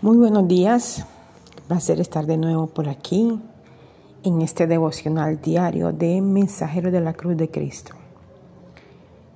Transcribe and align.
Muy 0.00 0.16
buenos 0.16 0.46
días, 0.46 1.04
placer 1.66 2.00
estar 2.00 2.24
de 2.24 2.36
nuevo 2.36 2.68
por 2.68 2.88
aquí 2.88 3.42
en 4.22 4.42
este 4.42 4.68
devocional 4.68 5.40
diario 5.40 5.92
de 5.92 6.20
Mensajero 6.20 6.92
de 6.92 7.00
la 7.00 7.14
Cruz 7.14 7.36
de 7.36 7.50
Cristo. 7.50 7.94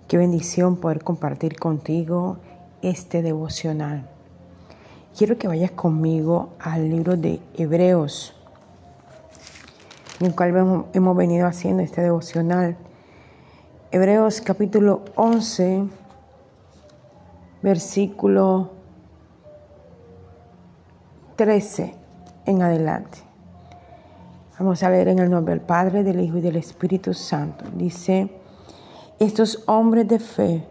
Qué 0.06 0.19
bendición 0.19 0.77
poder 0.77 1.03
compartir 1.03 1.59
contigo 1.59 2.37
este 2.80 3.22
devocional. 3.22 4.09
Quiero 5.19 5.37
que 5.37 5.48
vayas 5.48 5.73
conmigo 5.73 6.51
al 6.61 6.89
libro 6.89 7.17
de 7.17 7.41
Hebreos, 7.55 8.33
en 10.21 10.27
el 10.27 10.37
cual 10.37 10.87
hemos 10.93 11.17
venido 11.17 11.49
haciendo 11.49 11.83
este 11.83 12.03
devocional. 12.03 12.77
Hebreos 13.91 14.41
capítulo 14.41 15.03
11, 15.17 15.89
versículo 17.63 18.82
13 21.42 21.92
en 22.46 22.62
adelante. 22.62 23.19
Vamos 24.60 24.80
a 24.84 24.91
ver 24.91 25.09
en 25.09 25.19
el 25.19 25.28
nombre 25.28 25.55
del 25.55 25.60
Padre, 25.60 26.05
del 26.05 26.20
Hijo 26.20 26.38
y 26.38 26.41
del 26.41 26.55
Espíritu 26.55 27.14
Santo. 27.14 27.64
Dice, 27.74 28.30
estos 29.19 29.64
hombres 29.66 30.06
de 30.06 30.20
fe 30.20 30.64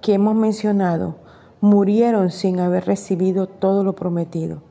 que 0.00 0.14
hemos 0.14 0.34
mencionado 0.34 1.16
murieron 1.60 2.30
sin 2.30 2.58
haber 2.58 2.86
recibido 2.86 3.48
todo 3.48 3.84
lo 3.84 3.92
prometido, 3.92 4.62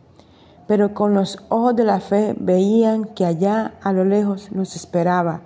pero 0.65 0.95
con 0.95 1.13
los 1.13 1.37
ojos 1.49 1.75
de 1.75 1.83
la 1.83 1.99
fe 1.99 2.33
veían 2.39 3.03
que 3.03 3.23
allá 3.23 3.75
a 3.83 3.93
lo 3.93 4.05
lejos 4.05 4.51
los 4.51 4.75
esperaba 4.75 5.41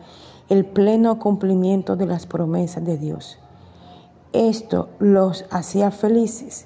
el 0.47 0.65
pleno 0.65 1.19
cumplimiento 1.19 1.97
de 1.97 2.05
las 2.05 2.27
promesas 2.27 2.85
de 2.85 2.97
Dios. 2.97 3.39
Esto 4.31 4.87
los 4.99 5.43
hacía 5.51 5.91
felices, 5.91 6.65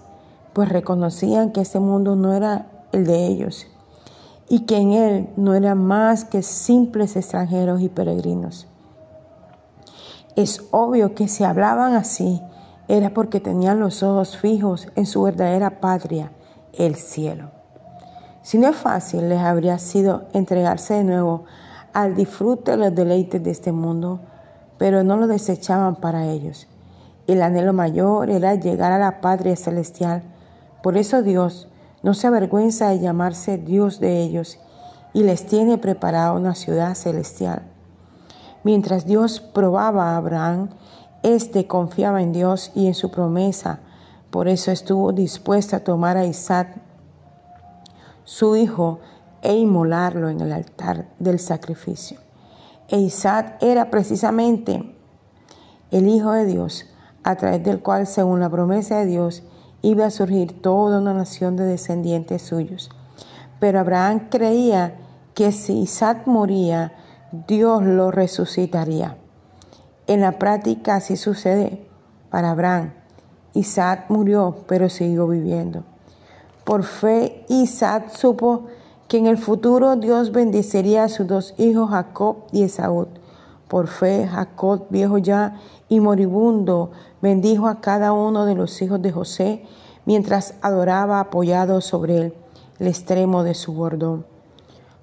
pues 0.54 0.70
reconocían 0.70 1.52
que 1.52 1.62
ese 1.62 1.80
mundo 1.80 2.16
no 2.16 2.32
era 2.36 2.68
el 2.96 3.06
de 3.06 3.28
ellos, 3.28 3.68
y 4.50 4.62
que 4.62 4.78
en 4.78 4.94
él 4.94 5.30
no 5.38 5.54
eran 5.54 5.84
más 5.84 6.26
que 6.26 6.42
simples 6.42 7.16
extranjeros 7.16 7.82
y 7.82 7.90
peregrinos. 7.90 8.68
Es 10.36 10.64
obvio 10.72 11.16
que 11.16 11.28
si 11.28 11.44
hablaban 11.44 11.94
así 11.94 12.42
era 12.88 13.14
porque 13.14 13.40
tenían 13.40 13.80
los 13.80 14.04
ojos 14.04 14.38
fijos 14.38 14.88
en 14.96 15.06
su 15.06 15.24
verdadera 15.24 15.80
patria, 15.80 16.32
el 16.74 16.96
cielo. 16.96 17.52
Si 18.42 18.58
no 18.58 18.68
es 18.68 18.76
fácil, 18.76 19.30
les 19.30 19.40
habría 19.40 19.80
sido 19.80 20.26
entregarse 20.34 20.96
de 20.96 21.04
nuevo 21.04 21.46
al 21.94 22.16
disfrute 22.16 22.72
de 22.72 22.78
los 22.78 22.94
deleites 22.94 23.42
de 23.42 23.52
este 23.52 23.72
mundo, 23.72 24.20
pero 24.78 25.04
no 25.04 25.18
lo 25.18 25.28
desechaban 25.28 25.96
para 25.96 26.28
ellos. 26.28 26.68
El 27.26 27.42
anhelo 27.42 27.74
mayor 27.74 28.30
era 28.30 28.54
llegar 28.54 28.92
a 28.92 29.00
la 29.00 29.22
patria 29.22 29.56
celestial. 29.56 30.22
Por 30.84 30.98
eso 30.98 31.24
Dios 31.24 31.70
no 32.06 32.14
se 32.14 32.28
avergüenza 32.28 32.90
de 32.90 33.00
llamarse 33.00 33.58
Dios 33.58 34.00
de 34.00 34.22
ellos 34.22 34.60
y 35.12 35.24
les 35.24 35.48
tiene 35.48 35.80
preparada 35.80 36.34
una 36.34 36.54
ciudad 36.54 36.94
celestial. 36.94 37.64
Mientras 38.64 39.08
Dios 39.08 39.40
probaba 39.40 40.12
a 40.12 40.18
Abraham, 40.18 40.70
éste 41.24 41.66
confiaba 41.66 42.22
en 42.22 42.32
Dios 42.32 42.72
y 42.76 42.86
en 42.86 42.94
su 42.94 43.10
promesa, 43.10 43.80
por 44.30 44.48
eso 44.48 44.70
estuvo 44.70 45.14
dispuesto 45.14 45.78
a 45.78 45.80
tomar 45.80 46.16
a 46.16 46.28
Isaac, 46.28 46.80
su 48.24 48.56
hijo, 48.56 49.00
e 49.42 49.56
inmolarlo 49.56 50.30
en 50.30 50.42
el 50.42 50.52
altar 50.52 51.08
del 51.18 51.40
sacrificio. 51.40 52.20
E 52.88 53.00
Isaac 53.00 53.58
era 53.62 53.90
precisamente 53.90 54.96
el 55.90 56.08
Hijo 56.08 56.34
de 56.34 56.46
Dios, 56.46 56.86
a 57.24 57.36
través 57.36 57.64
del 57.64 57.80
cual, 57.80 58.06
según 58.06 58.42
la 58.42 58.50
promesa 58.50 59.00
de 59.00 59.08
Dios, 59.08 59.42
iba 59.86 60.08
a 60.08 60.12
surgir 60.12 60.62
toda 60.62 61.00
una 61.00 61.14
nación 61.14 61.56
de 61.56 61.66
descendientes 61.66 62.42
suyos. 62.42 62.90
Pero 63.60 63.80
Abraham 63.80 64.28
creía 64.30 64.96
que 65.36 65.52
si 65.52 65.80
Isaac 65.80 66.26
moría, 66.26 66.94
Dios 67.48 67.84
lo 67.84 68.10
resucitaría. 68.10 69.18
En 70.08 70.22
la 70.22 70.40
práctica 70.40 70.96
así 70.96 71.18
sucede 71.18 71.86
para 72.30 72.52
Abraham. 72.52 72.94
Isaac 73.54 74.06
murió, 74.10 74.56
pero 74.68 74.90
siguió 74.90 75.28
viviendo. 75.28 75.84
Por 76.64 76.84
fe, 76.84 77.46
Isaac 77.48 78.10
supo 78.10 78.66
que 79.08 79.18
en 79.18 79.28
el 79.28 79.38
futuro 79.38 79.96
Dios 79.98 80.32
bendecería 80.32 81.04
a 81.04 81.10
sus 81.10 81.28
dos 81.28 81.54
hijos, 81.58 81.92
Jacob 81.92 82.38
y 82.52 82.64
Esaú. 82.64 83.08
Por 83.68 83.88
fe, 83.88 84.28
Jacob, 84.28 84.86
viejo 84.90 85.18
ya 85.18 85.60
y 85.90 86.00
moribundo, 86.00 86.92
bendijo 87.22 87.68
a 87.68 87.82
cada 87.82 88.14
uno 88.14 88.46
de 88.46 88.56
los 88.56 88.82
hijos 88.82 89.02
de 89.02 89.12
José 89.12 89.66
mientras 90.06 90.56
adoraba 90.62 91.20
apoyado 91.20 91.82
sobre 91.82 92.18
él 92.18 92.34
el 92.80 92.88
extremo 92.88 93.44
de 93.44 93.54
su 93.54 93.74
bordón. 93.74 94.26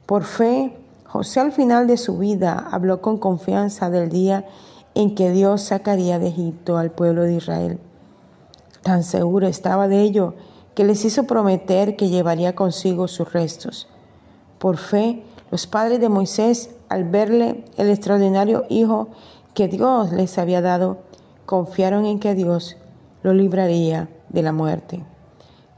Por 0.06 0.25
fe, 0.25 0.77
José 1.06 1.41
al 1.41 1.53
final 1.53 1.87
de 1.87 1.97
su 1.97 2.19
vida 2.19 2.69
habló 2.71 3.00
con 3.00 3.19
confianza 3.19 3.91
del 3.91 4.09
día 4.09 4.47
en 4.94 5.15
que 5.15 5.31
Dios 5.31 5.62
sacaría 5.62 6.19
de 6.19 6.29
Egipto 6.29 6.79
al 6.79 6.91
pueblo 6.91 7.23
de 7.23 7.34
Israel. 7.34 7.79
Tan 8.83 9.03
seguro 9.05 9.47
estaba 9.47 9.89
de 9.89 10.00
ello 10.03 10.34
que 10.75 10.84
les 10.84 11.05
hizo 11.05 11.25
prometer 11.25 11.97
que 11.97 12.09
llevaría 12.09 12.55
consigo 12.55 13.09
sus 13.09 13.33
restos. 13.33 13.89
Por 14.59 14.77
fe, 14.77 15.23
los 15.50 15.67
padres 15.67 16.00
de 16.00 16.09
Moisés, 16.09 16.71
al 16.89 17.05
verle 17.05 17.62
el 17.77 17.91
extraordinario 17.91 18.65
hijo 18.69 19.09
que 19.55 19.69
Dios 19.69 20.12
les 20.12 20.38
había 20.38 20.60
dado, 20.60 20.99
confiaron 21.47 22.05
en 22.05 22.19
que 22.19 22.34
Dios 22.34 22.77
lo 23.22 23.34
libraría 23.34 24.09
de 24.28 24.43
la 24.43 24.53
muerte, 24.53 25.05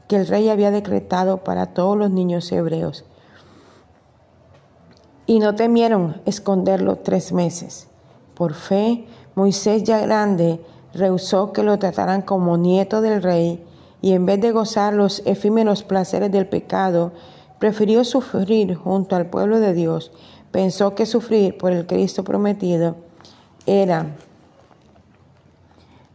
que 0.07 0.15
el 0.15 0.27
rey 0.27 0.49
había 0.49 0.71
decretado 0.71 1.43
para 1.43 1.67
todos 1.67 1.97
los 1.97 2.11
niños 2.11 2.51
hebreos. 2.51 3.05
Y 5.25 5.39
no 5.39 5.55
temieron 5.55 6.21
esconderlo 6.25 6.97
tres 6.97 7.31
meses. 7.31 7.87
Por 8.35 8.53
fe, 8.53 9.05
Moisés 9.33 9.83
ya 9.83 9.99
grande 9.99 10.63
rehusó 10.93 11.51
que 11.51 11.63
lo 11.63 11.77
trataran 11.77 12.21
como 12.21 12.57
nieto 12.57 13.01
del 13.01 13.21
rey 13.21 13.65
y 14.01 14.13
en 14.13 14.25
vez 14.25 14.39
de 14.39 14.51
gozar 14.51 14.93
los 14.93 15.23
efímeros 15.25 15.83
placeres 15.83 16.31
del 16.31 16.47
pecado, 16.47 17.11
prefirió 17.59 18.03
sufrir 18.03 18.75
junto 18.75 19.15
al 19.15 19.31
pueblo 19.31 19.59
de 19.59 19.73
Dios. 19.73 20.11
Pensó 20.55 20.95
que 20.95 21.05
sufrir 21.05 21.57
por 21.57 21.73
el 21.73 21.85
Cristo 21.85 22.23
prometido 22.23 22.95
era 23.65 24.05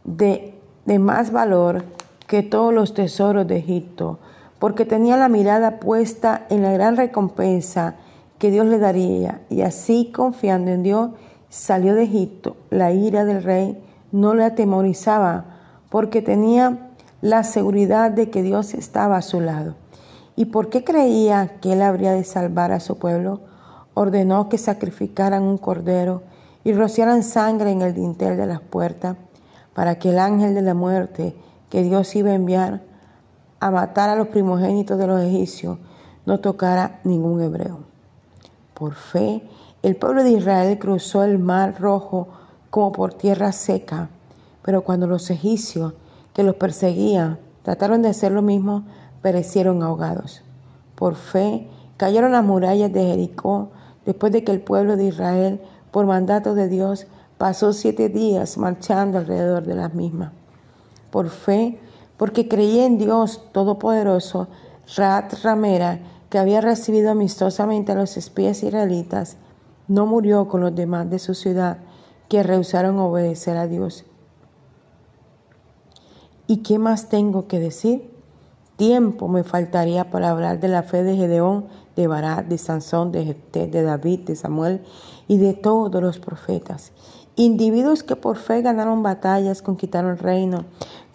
de, 0.03 0.55
de 0.83 0.97
más 0.97 1.31
valor 1.31 1.83
que 2.25 2.41
todos 2.41 2.73
los 2.73 2.95
tesoros 2.95 3.47
de 3.47 3.57
Egipto, 3.57 4.17
porque 4.57 4.83
tenía 4.83 5.15
la 5.15 5.29
mirada 5.29 5.79
puesta 5.79 6.47
en 6.49 6.63
la 6.63 6.71
gran 6.71 6.97
recompensa 6.97 7.97
que 8.39 8.49
Dios 8.49 8.65
le 8.65 8.79
daría, 8.79 9.41
y 9.51 9.61
así 9.61 10.11
confiando 10.11 10.71
en 10.71 10.81
Dios, 10.81 11.11
salió 11.49 11.93
de 11.93 12.05
Egipto. 12.05 12.57
La 12.71 12.91
ira 12.91 13.25
del 13.25 13.43
rey 13.43 13.77
no 14.11 14.33
le 14.33 14.43
atemorizaba, 14.43 15.45
porque 15.91 16.23
tenía 16.23 16.89
la 17.21 17.43
seguridad 17.43 18.09
de 18.09 18.31
que 18.31 18.41
Dios 18.41 18.73
estaba 18.73 19.17
a 19.17 19.21
su 19.21 19.39
lado. 19.39 19.75
¿Y 20.35 20.45
porque 20.45 20.83
creía 20.83 21.59
que 21.61 21.73
él 21.73 21.83
habría 21.83 22.13
de 22.13 22.23
salvar 22.23 22.71
a 22.71 22.79
su 22.79 22.97
pueblo? 22.97 23.50
Ordenó 23.93 24.49
que 24.49 24.57
sacrificaran 24.57 25.43
un 25.43 25.57
cordero 25.57 26.23
y 26.63 26.73
rociaran 26.73 27.23
sangre 27.23 27.71
en 27.71 27.81
el 27.81 27.93
dintel 27.93 28.37
de 28.37 28.45
las 28.45 28.61
puertas, 28.61 29.17
para 29.73 29.99
que 29.99 30.09
el 30.09 30.19
ángel 30.19 30.53
de 30.53 30.61
la 30.61 30.73
muerte 30.73 31.35
que 31.69 31.83
Dios 31.83 32.15
iba 32.15 32.31
a 32.31 32.35
enviar 32.35 32.81
a 33.59 33.71
matar 33.71 34.09
a 34.09 34.15
los 34.15 34.27
primogénitos 34.27 34.97
de 34.97 35.07
los 35.07 35.21
egipcios 35.21 35.77
no 36.25 36.39
tocara 36.39 36.99
ningún 37.03 37.41
hebreo. 37.41 37.79
Por 38.73 38.95
fe, 38.95 39.43
el 39.83 39.95
pueblo 39.95 40.23
de 40.23 40.31
Israel 40.31 40.77
cruzó 40.79 41.23
el 41.23 41.39
mar 41.39 41.79
rojo 41.79 42.27
como 42.69 42.91
por 42.91 43.13
tierra 43.13 43.51
seca, 43.51 44.09
pero 44.61 44.83
cuando 44.83 45.07
los 45.07 45.29
egipcios 45.29 45.93
que 46.33 46.43
los 46.43 46.55
perseguían 46.55 47.39
trataron 47.63 48.01
de 48.01 48.09
hacer 48.09 48.31
lo 48.31 48.41
mismo, 48.41 48.83
perecieron 49.21 49.83
ahogados. 49.83 50.41
Por 50.95 51.15
fe, 51.15 51.67
cayeron 51.97 52.31
las 52.31 52.43
murallas 52.43 52.91
de 52.91 53.05
Jericó 53.05 53.69
después 54.05 54.31
de 54.31 54.43
que 54.43 54.51
el 54.51 54.61
pueblo 54.61 54.97
de 54.97 55.05
Israel, 55.05 55.61
por 55.91 56.05
mandato 56.05 56.55
de 56.55 56.67
Dios, 56.67 57.07
pasó 57.37 57.73
siete 57.73 58.09
días 58.09 58.57
marchando 58.57 59.17
alrededor 59.17 59.65
de 59.65 59.75
las 59.75 59.93
mismas 59.93 60.31
por 61.11 61.29
fe, 61.29 61.77
porque 62.17 62.47
creí 62.47 62.79
en 62.79 62.97
Dios 62.97 63.43
Todopoderoso, 63.51 64.47
Rat 64.95 65.33
Ramera, 65.43 65.99
que 66.29 66.39
había 66.39 66.61
recibido 66.61 67.11
amistosamente 67.11 67.91
a 67.91 67.95
los 67.95 68.17
espías 68.17 68.63
israelitas, 68.63 69.37
no 69.87 70.05
murió 70.05 70.47
con 70.47 70.61
los 70.61 70.73
demás 70.73 71.09
de 71.09 71.19
su 71.19 71.33
ciudad 71.35 71.77
que 72.29 72.41
rehusaron 72.43 72.97
obedecer 72.99 73.57
a 73.57 73.67
Dios. 73.67 74.05
¿Y 76.47 76.57
qué 76.57 76.79
más 76.79 77.09
tengo 77.09 77.47
que 77.47 77.59
decir? 77.59 78.09
Tiempo 78.77 79.27
me 79.27 79.43
faltaría 79.43 80.09
para 80.09 80.29
hablar 80.29 80.59
de 80.59 80.69
la 80.69 80.83
fe 80.83 81.03
de 81.03 81.17
Gedeón, 81.17 81.65
de 81.95 82.07
Barat, 82.07 82.45
de 82.45 82.57
Sansón, 82.57 83.11
de 83.11 83.25
Jefté, 83.25 83.67
de 83.67 83.83
David, 83.83 84.21
de 84.21 84.35
Samuel 84.35 84.81
y 85.27 85.37
de 85.37 85.53
todos 85.53 86.01
los 86.01 86.19
profetas 86.19 86.91
Individuos 87.37 88.03
que 88.03 88.17
por 88.17 88.35
fe 88.35 88.61
ganaron 88.61 89.03
batallas, 89.03 89.61
conquistaron 89.61 90.17
reino, 90.17 90.65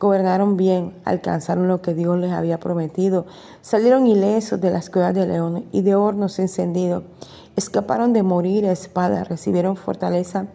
gobernaron 0.01 0.57
bien, 0.57 0.95
alcanzaron 1.05 1.69
lo 1.69 1.83
que 1.83 1.93
Dios 1.93 2.19
les 2.19 2.33
había 2.33 2.59
prometido, 2.59 3.27
salieron 3.61 4.07
ilesos 4.07 4.59
de 4.61 4.71
las 4.71 4.89
cuevas 4.89 5.15
de 5.15 5.27
leones 5.27 5.65
y 5.73 5.83
de 5.83 5.95
hornos 5.95 6.39
encendidos, 6.39 7.05
escaparon 7.55 8.15
de 8.15 8.23
morir 8.23 8.65
a 8.67 8.73
espada, 8.73 9.25
recibieron 9.25 9.77
fortaleza 9.77 10.47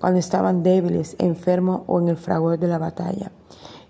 cuando 0.00 0.20
estaban 0.20 0.62
débiles, 0.62 1.16
enfermos 1.18 1.82
o 1.88 2.00
en 2.00 2.08
el 2.08 2.16
fragor 2.16 2.56
de 2.56 2.68
la 2.68 2.78
batalla. 2.78 3.32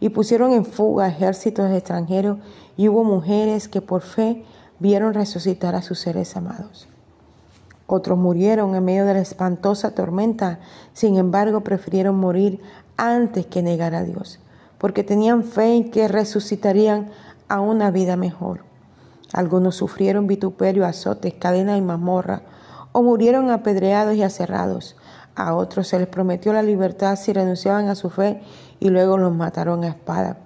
Y 0.00 0.08
pusieron 0.08 0.52
en 0.55 0.64
fuga 0.64 1.08
ejércitos 1.08 1.70
extranjeros 1.70 2.38
y 2.79 2.88
hubo 2.88 3.05
mujeres 3.05 3.69
que 3.69 3.82
por 3.82 4.00
fe 4.00 4.44
vieron 4.80 5.14
resucitar 5.14 5.75
a 5.75 5.82
sus 5.82 5.98
seres 5.98 6.36
amados. 6.36 6.88
Otros 7.86 8.19
murieron 8.19 8.75
en 8.75 8.84
medio 8.84 9.06
de 9.06 9.14
la 9.14 9.20
espantosa 9.20 9.94
tormenta, 9.94 10.60
sin 10.92 11.16
embargo 11.16 11.62
prefirieron 11.62 12.16
morir 12.16 12.60
antes 12.96 13.46
que 13.46 13.62
negar 13.62 13.94
a 13.94 14.02
Dios, 14.02 14.40
porque 14.76 15.04
tenían 15.04 15.42
fe 15.42 15.75
en 15.75 15.90
que 15.90 16.06
resucitarían 16.06 17.10
a 17.48 17.60
una 17.60 17.90
vida 17.90 18.16
mejor. 18.16 18.60
Algunos 19.32 19.76
sufrieron 19.76 20.26
vituperio, 20.26 20.86
azotes, 20.86 21.34
cadena 21.34 21.76
y 21.76 21.80
mazmorra, 21.80 22.42
o 22.92 23.02
murieron 23.02 23.50
apedreados 23.50 24.14
y 24.16 24.22
aserrados. 24.22 24.96
A 25.34 25.54
otros 25.54 25.88
se 25.88 25.98
les 25.98 26.08
prometió 26.08 26.52
la 26.52 26.62
libertad 26.62 27.16
si 27.16 27.32
renunciaban 27.32 27.88
a 27.88 27.94
su 27.94 28.10
fe 28.10 28.42
y 28.80 28.88
luego 28.88 29.19
los 29.19 29.34
mataron 29.34 29.84
a 29.84 29.88
espada. 29.88 30.38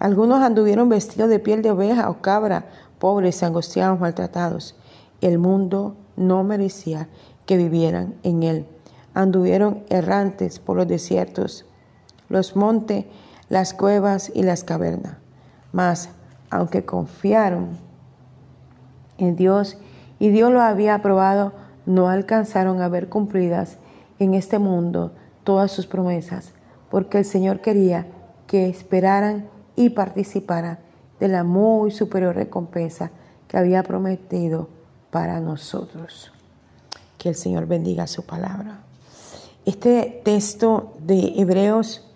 Algunos 0.00 0.42
anduvieron 0.42 0.88
vestidos 0.88 1.28
de 1.28 1.38
piel 1.38 1.62
de 1.62 1.70
oveja 1.70 2.10
o 2.10 2.22
cabra, 2.22 2.66
pobres, 3.02 3.42
angustiados, 3.42 3.98
maltratados. 3.98 4.76
El 5.20 5.40
mundo 5.40 5.96
no 6.14 6.44
merecía 6.44 7.08
que 7.46 7.56
vivieran 7.56 8.14
en 8.22 8.44
él. 8.44 8.64
Anduvieron 9.12 9.82
errantes 9.88 10.60
por 10.60 10.76
los 10.76 10.86
desiertos, 10.86 11.66
los 12.28 12.54
montes, 12.54 13.06
las 13.48 13.74
cuevas 13.74 14.30
y 14.32 14.44
las 14.44 14.62
cavernas. 14.62 15.16
Mas, 15.72 16.10
aunque 16.48 16.84
confiaron 16.84 17.70
en 19.18 19.34
Dios 19.34 19.78
y 20.20 20.28
Dios 20.28 20.52
lo 20.52 20.60
había 20.60 20.94
aprobado, 20.94 21.54
no 21.86 22.08
alcanzaron 22.08 22.80
a 22.80 22.88
ver 22.88 23.08
cumplidas 23.08 23.78
en 24.20 24.34
este 24.34 24.60
mundo 24.60 25.10
todas 25.42 25.72
sus 25.72 25.88
promesas, 25.88 26.52
porque 26.88 27.18
el 27.18 27.24
Señor 27.24 27.62
quería 27.62 28.06
que 28.46 28.68
esperaran 28.68 29.48
y 29.74 29.90
participaran 29.90 30.78
de 31.22 31.28
la 31.28 31.44
muy 31.44 31.92
superior 31.92 32.34
recompensa 32.34 33.12
que 33.46 33.56
había 33.56 33.84
prometido 33.84 34.68
para 35.12 35.38
nosotros. 35.38 36.32
Que 37.16 37.28
el 37.28 37.36
Señor 37.36 37.66
bendiga 37.66 38.08
su 38.08 38.26
palabra. 38.26 38.80
Este 39.64 40.20
texto 40.24 40.94
de 40.98 41.34
Hebreos 41.36 42.10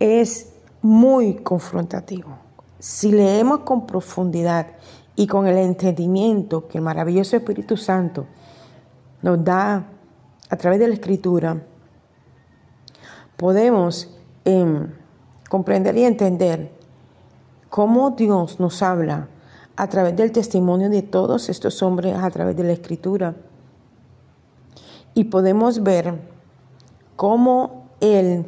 es 0.00 0.52
muy 0.82 1.34
confrontativo. 1.34 2.36
Si 2.80 3.12
leemos 3.12 3.60
con 3.60 3.86
profundidad 3.86 4.66
y 5.14 5.28
con 5.28 5.46
el 5.46 5.56
entendimiento 5.56 6.66
que 6.66 6.78
el 6.78 6.82
maravilloso 6.82 7.36
Espíritu 7.36 7.76
Santo 7.76 8.26
nos 9.22 9.44
da 9.44 9.86
a 10.50 10.56
través 10.56 10.80
de 10.80 10.88
la 10.88 10.94
escritura, 10.94 11.62
podemos 13.36 14.12
em, 14.44 14.88
comprender 15.48 15.96
y 15.96 16.02
entender 16.02 16.83
cómo 17.74 18.12
Dios 18.12 18.60
nos 18.60 18.84
habla 18.84 19.26
a 19.74 19.88
través 19.88 20.14
del 20.14 20.30
testimonio 20.30 20.88
de 20.90 21.02
todos 21.02 21.48
estos 21.48 21.82
hombres, 21.82 22.14
a 22.14 22.30
través 22.30 22.56
de 22.56 22.62
la 22.62 22.72
escritura. 22.72 23.34
Y 25.12 25.24
podemos 25.24 25.82
ver 25.82 26.14
cómo 27.16 27.88
Él 27.98 28.46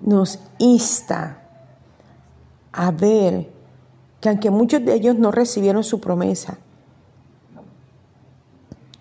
nos 0.00 0.40
insta 0.58 1.44
a 2.72 2.90
ver 2.90 3.52
que 4.20 4.30
aunque 4.30 4.50
muchos 4.50 4.84
de 4.84 4.94
ellos 4.94 5.14
no 5.16 5.30
recibieron 5.30 5.84
su 5.84 6.00
promesa, 6.00 6.58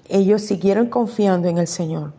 ellos 0.10 0.44
siguieron 0.44 0.90
confiando 0.90 1.48
en 1.48 1.58
el 1.58 1.68
Señor, 1.68 2.14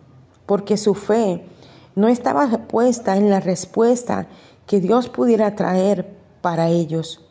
porque 0.47 0.77
su 0.77 0.95
fe 0.95 1.47
no 1.95 2.09
estaba 2.09 2.49
puesta 2.67 3.17
en 3.17 3.31
la 3.31 3.39
respuesta 3.39 4.27
que 4.67 4.81
Dios 4.81 5.09
pudiera 5.09 5.55
traer 5.55 6.14
para 6.45 6.69
ellos. 6.69 7.23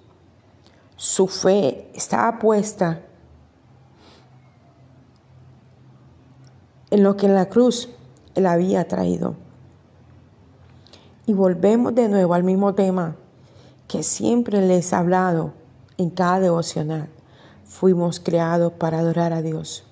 Su 0.95 1.27
fe 1.27 1.92
estaba 1.94 2.39
puesta 2.39 3.04
en 6.89 7.04
lo 7.04 7.15
que 7.15 7.27
en 7.27 7.36
la 7.36 7.48
cruz 7.48 7.89
Él 8.33 8.48
había 8.48 8.88
traído. 8.88 9.36
Y 11.27 11.33
volvemos 11.33 11.94
de 11.94 12.10
nuevo 12.10 12.33
al 12.33 12.44
mismo 12.44 12.74
tema 12.74 13.15
que 13.88 14.01
siempre 14.01 14.65
les 14.65 14.92
he 14.92 14.95
hablado 14.95 15.54
en 16.00 16.10
cada 16.10 16.39
devocional. 16.39 17.07
Fuimos 17.65 18.19
creados 18.19 18.74
para 18.74 18.98
adorar 18.98 19.31
a 19.31 19.44
Dios. 19.44 19.83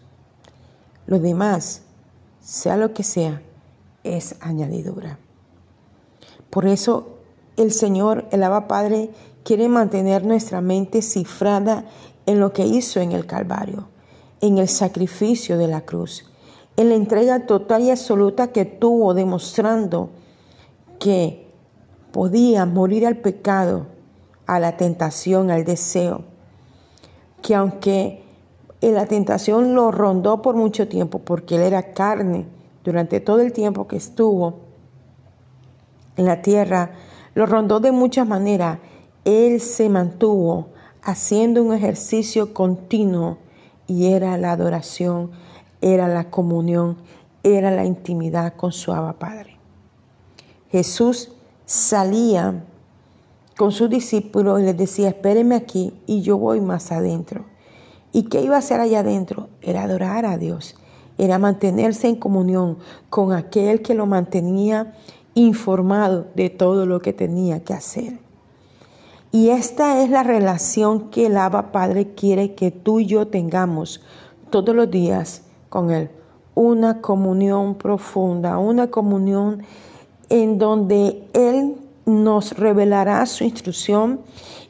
Lo 1.06 1.20
demás, 1.20 1.84
sea 2.40 2.76
lo 2.76 2.96
que 2.96 3.04
sea, 3.04 3.44
es 4.04 4.36
añadidura. 4.42 5.20
Por 6.50 6.66
eso 6.66 7.21
el 7.62 7.72
Señor, 7.72 8.26
el 8.32 8.44
Abba 8.44 8.68
Padre, 8.68 9.10
quiere 9.44 9.70
mantener 9.70 10.26
nuestra 10.26 10.62
mente 10.62 11.02
cifrada 11.02 11.86
en 12.26 12.40
lo 12.40 12.54
que 12.54 12.66
hizo 12.66 13.00
en 13.00 13.12
el 13.12 13.26
Calvario, 13.26 13.88
en 14.42 14.58
el 14.58 14.68
sacrificio 14.68 15.58
de 15.58 15.68
la 15.68 15.82
cruz, 15.82 16.26
en 16.78 16.90
la 16.90 16.96
entrega 16.96 17.46
total 17.46 17.84
y 17.84 17.92
absoluta 17.92 18.52
que 18.52 18.66
tuvo, 18.66 19.14
demostrando 19.14 20.10
que 21.00 21.48
podía 22.12 22.66
morir 22.66 23.06
al 23.06 23.18
pecado, 23.18 23.88
a 24.46 24.60
la 24.60 24.78
tentación, 24.78 25.50
al 25.50 25.64
deseo, 25.64 26.24
que 27.42 27.56
aunque 27.56 28.24
la 28.82 29.06
tentación 29.06 29.76
lo 29.76 29.92
rondó 29.92 30.42
por 30.42 30.56
mucho 30.56 30.88
tiempo 30.88 31.20
porque 31.20 31.56
él 31.56 31.62
era 31.62 31.94
carne 31.94 32.46
durante 32.84 33.20
todo 33.20 33.42
el 33.42 33.54
tiempo 33.54 33.88
que 33.88 33.98
estuvo 33.98 34.60
en 36.18 36.26
la 36.26 36.42
tierra. 36.42 36.92
Lo 37.34 37.46
rondó 37.46 37.80
de 37.80 37.92
muchas 37.92 38.28
maneras. 38.28 38.80
Él 39.26 39.62
se 39.62 39.90
mantuvo 39.90 40.70
haciendo 41.04 41.64
un 41.64 41.74
ejercicio 41.74 42.54
continuo 42.54 43.38
y 43.88 44.08
era 44.08 44.38
la 44.38 44.52
adoración, 44.52 45.32
era 45.82 46.08
la 46.08 46.30
comunión, 46.30 46.98
era 47.44 47.72
la 47.72 47.86
intimidad 47.86 48.56
con 48.56 48.72
su 48.72 48.92
Abba 48.92 49.14
Padre. 49.14 49.58
Jesús 50.70 51.32
salía 51.66 52.64
con 53.58 53.72
sus 53.72 53.90
discípulos 53.90 54.62
y 54.62 54.64
les 54.64 54.78
decía, 54.78 55.10
espérenme 55.10 55.56
aquí 55.56 55.94
y 56.08 56.22
yo 56.22 56.38
voy 56.38 56.62
más 56.62 56.92
adentro. 56.92 57.46
¿Y 58.14 58.24
qué 58.24 58.42
iba 58.42 58.56
a 58.56 58.60
hacer 58.60 58.80
allá 58.80 59.00
adentro? 59.00 59.50
Era 59.62 59.84
adorar 59.84 60.26
a 60.26 60.38
Dios, 60.38 60.76
era 61.22 61.38
mantenerse 61.38 62.08
en 62.08 62.16
comunión 62.16 62.80
con 63.12 63.32
aquel 63.32 63.84
que 63.84 63.94
lo 63.94 64.08
mantenía 64.08 64.96
informado 65.36 66.26
de 66.34 66.50
todo 66.50 66.88
lo 66.88 67.00
que 67.00 67.14
tenía 67.14 67.64
que 67.64 67.76
hacer. 67.76 68.18
Y 69.32 69.50
esta 69.50 70.02
es 70.02 70.10
la 70.10 70.24
relación 70.24 71.12
que 71.12 71.28
el 71.28 71.38
Abba 71.38 71.72
Padre 71.72 72.16
quiere 72.16 72.56
que 72.56 72.72
tú 72.72 73.00
y 73.00 73.06
yo 73.06 73.28
tengamos 73.28 74.02
todos 74.50 74.76
los 74.76 74.90
días 74.90 75.44
con 75.70 75.92
Él. 75.92 76.10
Una 76.56 77.02
comunión 77.02 77.76
profunda, 77.76 78.58
una 78.58 78.88
comunión 78.88 79.62
en 80.30 80.58
donde 80.58 81.24
Él 81.34 81.76
nos 82.08 82.58
revelará 82.58 83.28
su 83.28 83.44
instrucción 83.44 84.22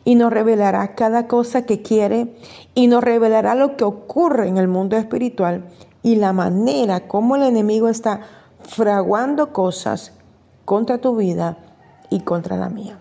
y 0.04 0.16
nos 0.16 0.34
revelará 0.34 0.96
cada 0.96 1.30
cosa 1.30 1.66
que 1.66 1.82
quiere 1.82 2.36
y 2.76 2.88
nos 2.88 3.02
revelará 3.02 3.56
lo 3.56 3.78
que 3.78 3.86
ocurre 3.86 4.50
en 4.50 4.58
el 4.58 4.68
mundo 4.68 4.98
espiritual 4.98 5.64
y 6.04 6.16
la 6.16 6.34
manera 6.34 7.08
como 7.08 7.36
el 7.36 7.44
enemigo 7.44 7.88
está 7.88 8.22
fraguando 8.64 9.54
cosas 9.54 10.14
contra 10.66 11.00
tu 11.00 11.16
vida 11.16 11.58
y 12.10 12.22
contra 12.22 12.58
la 12.58 12.70
mía. 12.70 13.00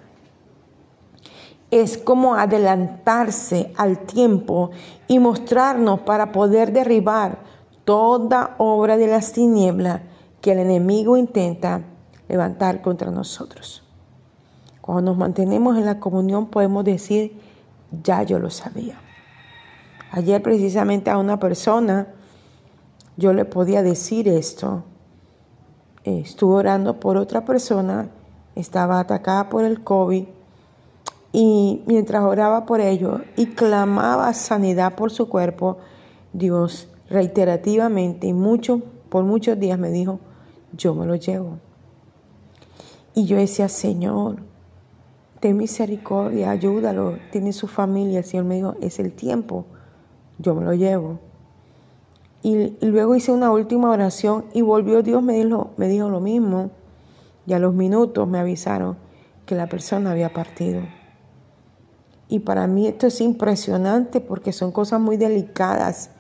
Es 1.71 1.99
como 1.99 2.35
adelantarse 2.35 3.73
al 3.77 4.01
tiempo 4.01 4.71
y 5.07 5.19
mostrarnos 5.19 6.01
para 6.01 6.33
poder 6.33 6.73
derribar 6.73 7.39
toda 7.85 8.57
obra 8.59 8.97
de 8.97 9.07
las 9.07 9.33
tinieblas 9.33 10.01
que 10.41 10.53
el 10.53 10.59
enemigo 10.59 11.17
intenta 11.17 11.83
levantar 12.29 12.83
contra 12.83 13.11
nosotros. 13.11 13.85
Cuando 14.81 15.03
nos 15.03 15.19
mantenemos 15.19 15.77
en 15.77 15.87
la 15.87 16.01
comunión 16.01 16.47
podemos 16.47 16.85
decir, 16.85 17.39
ya 18.03 18.23
yo 18.23 18.39
lo 18.39 18.51
sabía. 18.51 18.99
Ayer 20.13 20.43
precisamente 20.43 21.11
a 21.11 21.19
una 21.19 21.39
persona 21.39 22.09
yo 23.21 23.35
le 23.35 23.45
podía 23.45 23.83
decir 23.83 24.27
esto. 24.29 24.83
Estuve 26.05 26.55
orando 26.55 26.99
por 26.99 27.19
otra 27.19 27.45
persona, 27.45 28.09
estaba 28.57 28.99
atacada 28.99 29.51
por 29.51 29.65
el 29.65 29.85
COVID 29.85 30.25
y 31.33 31.83
mientras 31.87 32.25
oraba 32.25 32.65
por 32.65 32.81
ello 32.81 33.21
y 33.37 33.47
clamaba 33.47 34.33
sanidad 34.33 34.97
por 34.97 35.13
su 35.13 35.29
cuerpo, 35.29 35.77
Dios 36.33 36.89
reiterativamente 37.11 38.27
y 38.27 38.33
mucho, 38.33 38.81
por 39.11 39.25
muchos 39.25 39.61
días 39.61 39.79
me 39.79 39.91
dijo, 39.91 40.19
yo 40.73 40.95
me 40.95 41.05
lo 41.05 41.15
llevo. 41.17 41.59
Y 43.15 43.27
yo 43.27 43.37
decía, 43.37 43.69
Señor, 43.69 44.37
ten 45.41 45.59
misericordia, 45.59 46.51
ayúdalo, 46.51 47.19
tiene 47.31 47.53
su 47.53 47.67
familia. 47.67 48.21
El 48.21 48.25
Señor 48.25 48.47
me 48.47 48.55
dijo, 48.55 48.75
es 48.81 48.99
el 48.99 49.13
tiempo, 49.13 49.67
yo 50.39 50.55
me 50.55 50.65
lo 50.65 50.73
llevo. 50.73 51.19
Y, 52.43 52.77
luego 52.81 53.15
hice 53.15 53.33
una 53.33 53.51
última 53.51 53.91
oración 53.91 54.47
y 54.55 54.63
volvió 54.63 55.03
Dios, 55.03 55.23
me 55.23 55.35
dijo, 55.35 55.73
me 55.77 55.89
dijo 55.89 56.09
lo 56.09 56.21
mismo. 56.21 56.71
Y 57.47 57.53
a 57.53 57.59
los 57.59 57.75
minutos 57.75 58.29
me 58.29 58.39
avisaron 58.39 58.97
que 59.47 59.55
la 59.55 59.69
persona 59.69 60.13
había 60.13 60.33
partido. 60.33 60.83
Y 62.29 62.41
para 62.41 62.67
mí 62.67 62.87
esto 62.87 63.07
es 63.07 63.21
impresionante 63.21 64.21
porque 64.21 64.53
son 64.53 64.73
cosas 64.73 65.01
muy 65.01 65.17
delicadas. 65.17 66.11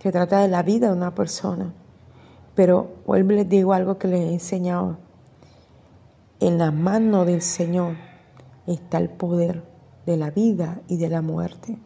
Se 0.00 0.12
trata 0.12 0.40
de 0.40 0.48
la 0.48 0.62
vida 0.62 0.88
de 0.88 0.92
una 0.92 1.14
persona. 1.14 1.72
Pero 2.54 2.90
vuelvo 3.06 3.32
les 3.32 3.48
digo 3.48 3.72
algo 3.72 3.98
que 3.98 4.08
les 4.08 4.20
he 4.20 4.32
enseñado 4.32 4.98
en 6.42 6.58
la 6.58 6.72
mano 6.72 7.24
del 7.24 7.40
Señor 7.40 7.94
está 8.66 8.98
el 8.98 9.08
poder 9.08 9.62
de 10.06 10.16
la 10.16 10.30
vida 10.30 10.80
y 10.88 10.96
de 10.96 11.08
la 11.08 11.22
muerte. 11.22 11.78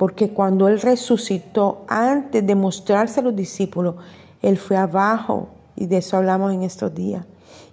Porque 0.00 0.30
cuando 0.30 0.66
Él 0.66 0.80
resucitó, 0.80 1.84
antes 1.86 2.46
de 2.46 2.54
mostrarse 2.54 3.20
a 3.20 3.22
los 3.22 3.36
discípulos, 3.36 3.96
Él 4.40 4.56
fue 4.56 4.78
abajo, 4.78 5.50
y 5.76 5.88
de 5.88 5.98
eso 5.98 6.16
hablamos 6.16 6.54
en 6.54 6.62
estos 6.62 6.94
días, 6.94 7.26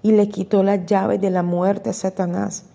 y 0.04 0.12
le 0.12 0.28
quitó 0.28 0.62
las 0.62 0.86
llaves 0.86 1.22
de 1.22 1.30
la 1.30 1.42
muerte 1.42 1.90
a 1.90 1.94
Satanás. 1.94 2.66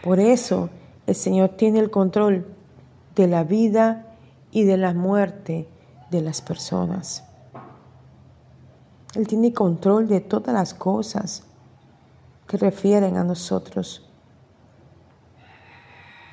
Por 0.00 0.20
eso 0.20 0.70
el 1.08 1.16
Señor 1.16 1.56
tiene 1.56 1.80
el 1.80 1.90
control 1.90 2.46
de 3.16 3.26
la 3.26 3.42
vida 3.42 4.06
y 4.52 4.62
de 4.62 4.76
la 4.76 4.94
muerte 4.94 5.66
de 6.12 6.22
las 6.22 6.40
personas. 6.40 7.24
Él 9.16 9.26
tiene 9.26 9.52
control 9.52 10.06
de 10.06 10.20
todas 10.20 10.54
las 10.54 10.72
cosas 10.72 11.42
que 12.46 12.58
refieren 12.58 13.16
a 13.16 13.24
nosotros. 13.24 14.07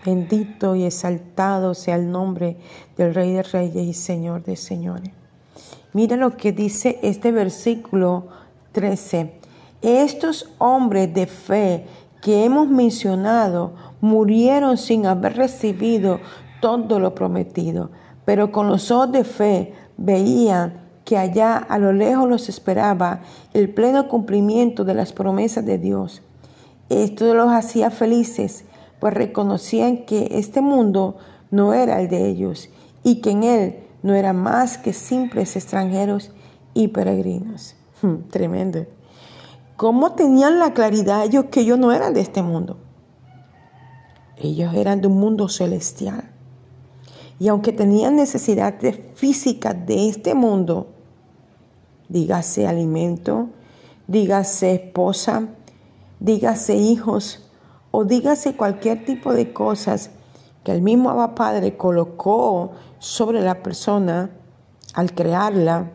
Bendito 0.06 0.76
y 0.76 0.84
exaltado 0.84 1.74
sea 1.74 1.96
el 1.96 2.12
nombre 2.12 2.58
del 2.96 3.16
Rey 3.16 3.34
de 3.34 3.42
Reyes 3.42 3.88
y 3.88 3.94
Señor 3.94 4.44
de 4.44 4.56
Señores. 4.56 5.12
Mira 5.94 6.16
lo 6.16 6.38
que 6.38 6.52
dice 6.52 7.00
este 7.02 7.32
versículo 7.32 8.28
13. 8.74 9.34
Estos 9.82 10.52
hombres 10.60 11.12
de 11.14 11.26
fe 11.26 11.86
que 12.22 12.46
hemos 12.46 12.68
mencionado 12.68 13.74
murieron 14.00 14.78
sin 14.78 15.08
haber 15.08 15.38
recibido 15.38 16.20
todo 16.62 17.00
lo 17.00 17.16
prometido, 17.16 17.90
pero 18.26 18.52
con 18.52 18.68
los 18.68 18.92
ojos 18.92 19.12
de 19.12 19.24
fe 19.24 19.74
veían 19.98 20.82
que 21.04 21.18
allá 21.18 21.58
a 21.58 21.80
lo 21.80 21.94
lejos 21.94 22.28
los 22.30 22.50
esperaba 22.50 23.22
el 23.54 23.70
pleno 23.70 24.08
cumplimiento 24.08 24.84
de 24.84 24.94
las 24.94 25.14
promesas 25.14 25.66
de 25.66 25.78
Dios. 25.78 26.22
Esto 26.90 27.34
los 27.34 27.52
hacía 27.52 27.90
felices, 27.90 28.66
pues 29.00 29.14
reconocían 29.14 30.06
que 30.06 30.30
este 30.32 30.62
mundo 30.62 31.18
no 31.52 31.74
era 31.74 32.02
el 32.02 32.10
de 32.10 32.28
ellos 32.28 32.70
y 33.04 33.22
que 33.22 33.32
en 33.32 33.44
él 33.44 33.80
no 34.04 34.14
eran 34.14 34.38
más 34.38 34.78
que 34.78 34.94
simples 34.94 35.56
extranjeros 35.56 36.32
y 36.74 36.90
peregrinos. 36.90 37.76
Hmm, 38.02 38.30
tremendo. 38.30 38.86
¿Cómo 39.78 40.14
tenían 40.14 40.60
la 40.60 40.74
claridad 40.74 41.26
ellos 41.26 41.46
que 41.52 41.62
ellos 41.62 41.80
no 41.80 41.92
eran 41.92 42.14
de 42.14 42.22
este 42.22 42.42
mundo? 42.42 42.78
Ellos 44.38 44.74
eran 44.74 45.02
de 45.02 45.08
un 45.08 45.20
mundo 45.20 45.50
celestial. 45.50 46.32
Y 47.40 47.48
aunque 47.48 47.72
tenían 47.74 48.16
necesidades 48.16 49.00
físicas 49.16 49.76
de 49.86 50.10
este 50.10 50.34
mundo, 50.34 50.88
dígase 52.08 52.68
alimento, 52.68 53.50
dígase 54.08 54.76
esposa, 54.76 55.48
dígase 56.20 56.76
hijos 56.76 57.45
o 57.98 58.04
dígase 58.04 58.58
cualquier 58.58 59.06
tipo 59.06 59.34
de 59.34 59.54
cosas 59.54 60.10
que 60.66 60.74
el 60.74 60.82
mismo 60.82 61.10
Abba 61.10 61.34
Padre 61.34 61.78
colocó 61.78 62.72
sobre 63.00 63.42
la 63.42 63.64
persona 63.64 64.32
al 64.94 65.14
crearla, 65.14 65.92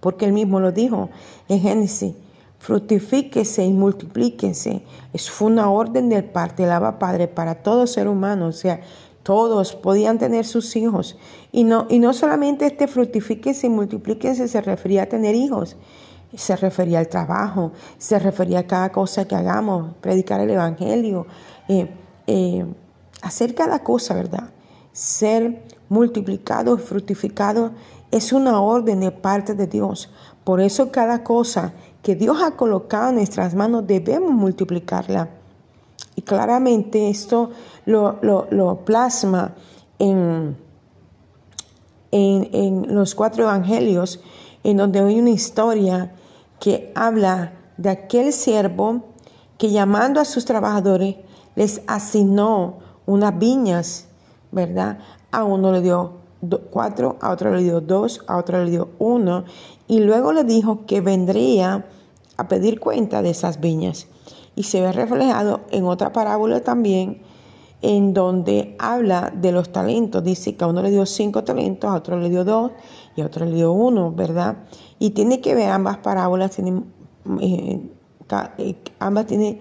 porque 0.00 0.24
él 0.24 0.32
mismo 0.32 0.60
lo 0.60 0.72
dijo 0.72 1.10
en 1.48 1.60
Génesis, 1.60 2.14
fructifíquese 2.58 3.66
y 3.66 3.72
multiplíquense. 3.74 4.82
Fue 5.30 5.48
una 5.48 5.70
orden 5.70 6.08
del 6.08 6.24
parte 6.24 6.62
del 6.62 6.72
Abba 6.72 6.98
Padre 6.98 7.28
para 7.28 7.56
todo 7.56 7.86
ser 7.86 8.08
humano, 8.08 8.46
o 8.46 8.52
sea, 8.52 8.80
todos 9.24 9.74
podían 9.74 10.18
tener 10.18 10.46
sus 10.46 10.74
hijos. 10.74 11.18
Y 11.52 11.64
no, 11.64 11.86
y 11.90 11.98
no 11.98 12.14
solamente 12.14 12.64
este 12.64 12.88
fructifíquese 12.88 13.66
y 13.66 13.70
multiplíquese 13.70 14.48
se 14.48 14.60
refería 14.62 15.02
a 15.02 15.06
tener 15.06 15.34
hijos, 15.34 15.76
se 16.34 16.56
refería 16.56 16.98
al 16.98 17.08
trabajo, 17.08 17.72
se 17.98 18.18
refería 18.18 18.60
a 18.60 18.66
cada 18.66 18.90
cosa 18.90 19.26
que 19.26 19.34
hagamos, 19.34 19.94
predicar 20.00 20.40
el 20.40 20.50
Evangelio, 20.50 21.26
eh, 21.68 21.88
eh, 22.26 22.64
hacer 23.22 23.54
cada 23.54 23.80
cosa, 23.80 24.14
¿verdad? 24.14 24.50
Ser 24.92 25.62
multiplicado 25.88 26.78
fructificado 26.78 27.72
es 28.10 28.32
una 28.32 28.60
orden 28.60 29.00
de 29.00 29.10
parte 29.10 29.54
de 29.54 29.66
Dios. 29.66 30.10
Por 30.44 30.60
eso 30.60 30.90
cada 30.90 31.22
cosa 31.22 31.72
que 32.02 32.14
Dios 32.14 32.42
ha 32.42 32.52
colocado 32.52 33.10
en 33.10 33.16
nuestras 33.16 33.54
manos 33.54 33.86
debemos 33.86 34.32
multiplicarla. 34.32 35.28
Y 36.14 36.22
claramente 36.22 37.08
esto 37.08 37.50
lo, 37.86 38.80
plasma 38.84 39.54
en, 39.98 40.56
en, 42.10 42.94
los 42.94 43.14
cuatro 43.14 43.44
evangelios, 43.44 44.20
en 44.64 44.76
donde 44.76 45.00
hay 45.00 45.18
una 45.18 45.30
historia 45.30 46.12
que 46.62 46.92
habla 46.94 47.54
de 47.76 47.90
aquel 47.90 48.32
siervo 48.32 49.02
que 49.58 49.72
llamando 49.72 50.20
a 50.20 50.24
sus 50.24 50.44
trabajadores 50.44 51.16
les 51.56 51.82
asignó 51.88 52.78
unas 53.04 53.36
viñas, 53.36 54.06
¿verdad? 54.52 54.98
A 55.32 55.42
uno 55.42 55.72
le 55.72 55.80
dio 55.80 56.20
cuatro, 56.70 57.16
a 57.20 57.32
otro 57.32 57.52
le 57.52 57.64
dio 57.64 57.80
dos, 57.80 58.22
a 58.28 58.36
otro 58.36 58.64
le 58.64 58.70
dio 58.70 58.90
uno, 59.00 59.42
y 59.88 59.98
luego 59.98 60.32
le 60.32 60.44
dijo 60.44 60.86
que 60.86 61.00
vendría 61.00 61.84
a 62.36 62.46
pedir 62.46 62.78
cuenta 62.78 63.22
de 63.22 63.30
esas 63.30 63.58
viñas. 63.58 64.06
Y 64.54 64.62
se 64.62 64.80
ve 64.82 64.92
reflejado 64.92 65.62
en 65.72 65.84
otra 65.86 66.12
parábola 66.12 66.60
también, 66.60 67.22
en 67.82 68.14
donde 68.14 68.76
habla 68.78 69.32
de 69.34 69.50
los 69.52 69.70
talentos. 69.70 70.22
Dice 70.22 70.56
que 70.56 70.64
a 70.64 70.68
uno 70.68 70.82
le 70.82 70.90
dio 70.90 71.04
cinco 71.04 71.42
talentos, 71.42 71.90
a 71.90 71.96
otro 71.96 72.18
le 72.18 72.30
dio 72.30 72.44
dos 72.44 72.70
y 73.16 73.20
a 73.20 73.26
otro 73.26 73.44
le 73.44 73.52
dio 73.52 73.72
uno, 73.72 74.12
¿verdad? 74.12 74.58
Y 75.00 75.10
tiene 75.10 75.40
que 75.40 75.54
ver 75.54 75.70
ambas 75.70 75.98
parábolas, 75.98 76.52
tienen, 76.52 76.84
eh, 77.40 77.82
eh, 78.58 78.76
ambas 79.00 79.26
tienen 79.26 79.60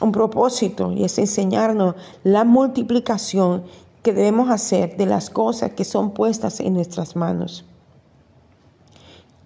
un 0.00 0.12
propósito 0.12 0.92
y 0.92 1.04
es 1.04 1.18
enseñarnos 1.18 1.94
la 2.24 2.44
multiplicación 2.44 3.64
que 4.02 4.14
debemos 4.14 4.48
hacer 4.48 4.96
de 4.96 5.06
las 5.06 5.28
cosas 5.28 5.72
que 5.72 5.84
son 5.84 6.12
puestas 6.12 6.60
en 6.60 6.72
nuestras 6.72 7.16
manos. 7.16 7.66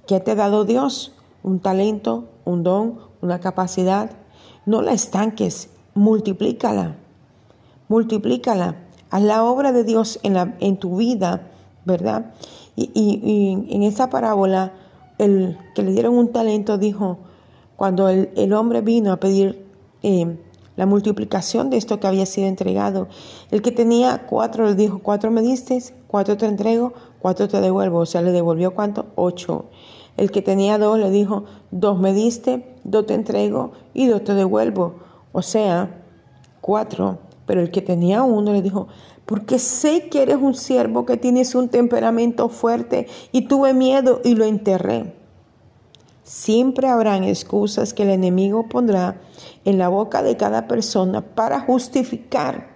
¿Qué 0.06 0.20
te 0.20 0.32
ha 0.32 0.36
dado 0.36 0.64
Dios? 0.64 1.12
Un 1.42 1.58
talento, 1.58 2.28
un 2.44 2.62
don, 2.62 3.00
una 3.20 3.40
capacidad. 3.40 4.10
No 4.64 4.80
la 4.80 4.92
estanques, 4.92 5.70
multiplícala 5.94 6.96
multiplícala, 7.92 8.76
haz 9.10 9.22
la 9.22 9.44
obra 9.44 9.70
de 9.70 9.84
Dios 9.84 10.18
en, 10.22 10.32
la, 10.32 10.56
en 10.60 10.78
tu 10.78 10.96
vida, 10.96 11.50
¿verdad? 11.84 12.32
Y, 12.74 13.66
en 13.68 13.82
esa 13.82 14.08
parábola, 14.08 14.72
el 15.18 15.58
que 15.74 15.82
le 15.82 15.92
dieron 15.92 16.16
un 16.16 16.32
talento 16.32 16.78
dijo, 16.78 17.18
cuando 17.76 18.08
el, 18.08 18.52
hombre 18.54 18.80
vino 18.80 19.12
a 19.12 19.20
pedir 19.20 19.66
eh, 20.02 20.38
la 20.74 20.86
multiplicación 20.86 21.68
de 21.68 21.76
esto 21.76 22.00
que 22.00 22.06
había 22.06 22.24
sido 22.24 22.48
entregado, 22.48 23.08
el 23.50 23.60
que 23.60 23.72
tenía 23.72 24.26
cuatro 24.26 24.64
le 24.64 24.74
dijo, 24.74 25.00
cuatro 25.00 25.30
me 25.30 25.42
diste, 25.42 25.78
cuatro 26.06 26.38
te 26.38 26.46
entrego, 26.46 26.94
cuatro 27.20 27.46
te 27.46 27.60
devuelvo, 27.60 27.98
o 27.98 28.06
sea, 28.06 28.22
le 28.22 28.32
devolvió 28.32 28.74
cuánto? 28.74 29.08
Ocho. 29.16 29.66
El 30.16 30.30
que 30.30 30.40
tenía 30.40 30.78
dos 30.78 30.98
le 30.98 31.10
dijo, 31.10 31.44
dos 31.70 32.00
me 32.00 32.14
diste, 32.14 32.74
dos 32.84 33.04
te 33.04 33.12
entrego 33.12 33.72
y 33.92 34.06
dos 34.06 34.24
te 34.24 34.32
devuelvo, 34.32 34.94
o 35.32 35.42
sea, 35.42 36.02
cuatro. 36.62 37.18
Pero 37.52 37.60
el 37.60 37.70
que 37.70 37.82
tenía 37.82 38.22
uno 38.22 38.54
le 38.54 38.62
dijo, 38.62 38.88
porque 39.26 39.58
sé 39.58 40.08
que 40.08 40.22
eres 40.22 40.38
un 40.40 40.54
siervo 40.54 41.04
que 41.04 41.18
tienes 41.18 41.54
un 41.54 41.68
temperamento 41.68 42.48
fuerte 42.48 43.08
y 43.30 43.42
tuve 43.42 43.74
miedo 43.74 44.22
y 44.24 44.36
lo 44.36 44.46
enterré. 44.46 45.12
Siempre 46.22 46.88
habrán 46.88 47.24
excusas 47.24 47.92
que 47.92 48.04
el 48.04 48.08
enemigo 48.08 48.70
pondrá 48.70 49.20
en 49.66 49.76
la 49.76 49.90
boca 49.90 50.22
de 50.22 50.38
cada 50.38 50.66
persona 50.66 51.20
para 51.20 51.60
justificar 51.60 52.68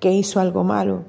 que 0.00 0.10
hizo 0.10 0.40
algo 0.40 0.64
malo. 0.64 1.04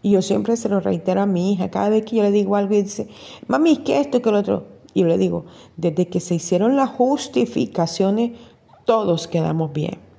Y 0.00 0.12
yo 0.12 0.22
siempre 0.22 0.56
se 0.56 0.70
lo 0.70 0.80
reitero 0.80 1.20
a 1.20 1.26
mi 1.26 1.52
hija, 1.52 1.70
cada 1.70 1.90
vez 1.90 2.06
que 2.06 2.16
yo 2.16 2.22
le 2.22 2.30
digo 2.30 2.56
algo 2.56 2.72
y 2.72 2.80
dice, 2.80 3.08
mami, 3.46 3.76
¿qué 3.76 4.00
esto 4.00 4.16
y 4.16 4.20
qué 4.22 4.30
lo 4.30 4.38
otro? 4.38 4.64
Y 4.94 5.02
yo 5.02 5.06
le 5.06 5.18
digo, 5.18 5.44
desde 5.76 6.08
que 6.08 6.20
se 6.20 6.36
hicieron 6.36 6.76
las 6.76 6.88
justificaciones, 6.88 8.38
todos 8.86 9.28
quedamos 9.28 9.74
bien. 9.74 10.11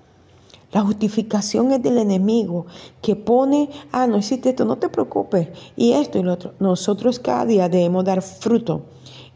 La 0.74 0.82
justificación 0.82 1.72
es 1.72 1.82
del 1.82 1.98
enemigo 1.98 2.66
que 3.02 3.16
pone, 3.16 3.70
ah, 3.92 4.08
no 4.08 4.18
hiciste 4.18 4.50
esto, 4.50 4.66
no 4.66 4.78
te 4.78 4.90
preocupes, 4.90 5.48
y 5.78 5.94
esto 5.94 6.20
y 6.20 6.24
lo 6.24 6.34
otro. 6.34 6.54
Nosotros 6.60 7.20
cada 7.20 7.46
día 7.46 7.70
debemos 7.70 8.04
dar 8.04 8.22
fruto 8.22 8.82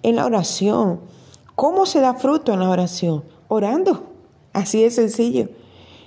en 0.04 0.18
la 0.18 0.26
oración, 0.26 1.00
¿Cómo 1.58 1.88
se 1.88 2.02
da 2.02 2.14
fruto 2.14 2.54
en 2.54 2.60
la 2.60 2.70
oración? 2.70 3.24
Orando. 3.48 4.04
Así 4.54 4.84
de 4.84 4.92
sencillo. 4.92 5.50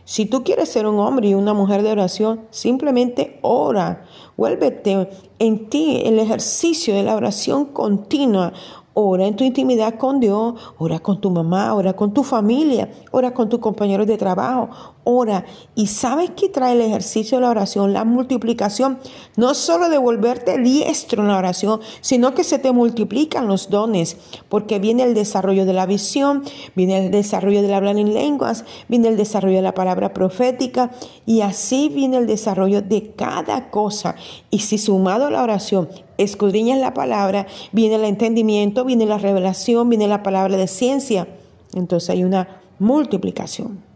Si 0.04 0.25
tú 0.25 0.44
quieres 0.44 0.68
ser 0.68 0.87
un 0.87 1.00
hombre 1.00 1.26
y 1.26 1.34
una 1.34 1.54
mujer 1.54 1.82
de 1.82 1.90
oración, 1.90 2.42
simplemente 2.50 3.40
ora. 3.42 4.04
Vuélvete 4.37 5.10
en 5.40 5.68
ti 5.68 6.02
el 6.04 6.20
ejercicio 6.20 6.94
de 6.94 7.02
la 7.02 7.16
oración 7.16 7.64
continua. 7.64 8.52
Ora 8.92 9.26
en 9.28 9.37
tu 9.37 9.44
intimidad 9.44 9.94
con 9.94 10.18
Dios, 10.18 10.54
ora 10.78 10.99
con 10.99 11.20
tu 11.20 11.30
mamá, 11.30 11.75
ora 11.75 11.92
con 11.92 12.12
tu 12.12 12.25
familia, 12.25 12.90
ora 13.12 13.32
con 13.32 13.49
tus 13.49 13.61
compañeros 13.61 14.04
de 14.09 14.18
trabajo, 14.18 14.68
ora. 15.04 15.44
Y 15.76 15.87
sabes 15.87 16.30
que 16.30 16.49
trae 16.49 16.73
el 16.73 16.80
ejercicio 16.80 17.38
de 17.38 17.42
la 17.42 17.50
oración, 17.50 17.92
la 17.92 18.04
multiplicación, 18.04 18.99
no 19.37 19.54
solo 19.54 19.90
de 19.90 19.99
volverte 19.99 20.59
diestro 20.59 21.23
en 21.23 21.28
la 21.28 21.38
oración, 21.38 21.80
sino 22.00 22.35
que 22.35 22.42
se 22.42 22.59
te 22.59 22.73
multiplican 22.73 23.47
los 23.47 23.70
dones, 23.70 24.16
porque 24.49 24.80
viene 24.80 25.04
el 25.04 25.14
desarrollo 25.14 25.66
de 25.66 25.73
la 25.73 25.87
visión, 25.87 26.42
viene 26.75 27.06
el 27.06 27.12
desarrollo 27.12 27.62
del 27.62 27.75
hablar 27.75 27.97
en 27.97 28.12
lenguas, 28.12 28.64
viene 28.88 29.06
el 29.06 29.16
desarrollo 29.16 29.56
de 29.56 29.62
la 29.62 29.75
palabra 29.75 30.12
profética, 30.12 30.90
y 31.26 31.42
así 31.42 31.90
viene 31.90 32.16
el 32.16 32.26
desarrollo 32.26 32.82
de 32.82 33.12
cada 33.12 33.70
cosa. 33.70 34.16
Y 34.50 34.59
si 34.59 34.78
sumado 34.78 35.26
a 35.26 35.30
la 35.30 35.44
oración 35.44 35.88
escudriñas 36.22 36.78
la 36.78 36.94
palabra, 36.94 37.46
viene 37.72 37.96
el 37.96 38.04
entendimiento, 38.04 38.84
viene 38.84 39.06
la 39.06 39.18
revelación, 39.18 39.88
viene 39.88 40.08
la 40.08 40.22
palabra 40.22 40.56
de 40.56 40.68
ciencia. 40.68 41.28
Entonces 41.74 42.10
hay 42.10 42.24
una 42.24 42.60
multiplicación. 42.78 43.88